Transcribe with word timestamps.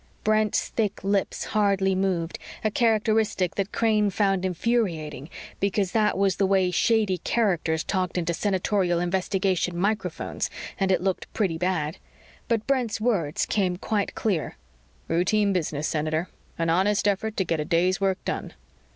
Brent's 0.23 0.69
thick 0.69 1.03
lips 1.03 1.43
hardly 1.53 1.93
moved, 1.93 2.39
a 2.63 2.71
characteristic 2.71 3.53
that 3.53 3.71
Crane 3.71 4.09
found 4.09 4.45
infuriating 4.45 5.29
because 5.59 5.91
that 5.91 6.17
was 6.17 6.37
the 6.37 6.47
way 6.47 6.71
shady 6.71 7.19
characters 7.19 7.83
talked 7.83 8.17
into 8.17 8.33
Senatorial 8.33 8.99
investigation 8.99 9.77
microphones 9.77 10.49
and 10.79 10.91
it 10.91 11.01
looked 11.01 11.31
pretty 11.33 11.59
bad. 11.59 11.97
But 12.47 12.65
Brent's 12.65 12.99
words 12.99 13.45
came 13.45 13.77
quite 13.77 14.15
clear: 14.15 14.55
"Routine 15.07 15.53
business, 15.53 15.89
Senator 15.89 16.29
an 16.57 16.71
honest 16.71 17.07
effort 17.07 17.37
to 17.37 17.43
get 17.45 17.59
a 17.59 17.63
day's 17.65 18.01
work 18.01 18.17
done." 18.25 18.53